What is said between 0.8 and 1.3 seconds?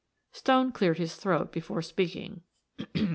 his